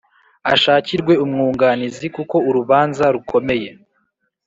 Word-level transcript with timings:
ashakirwe 0.53 1.13
umwunganizi 1.23 2.05
kuko 2.15 2.35
urubanza 2.49 3.05
rukomeye 3.15 3.69